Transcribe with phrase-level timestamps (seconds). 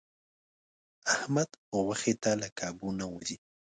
[1.13, 1.49] احمد
[1.81, 3.35] غوښې ته له کابو نه و ځي.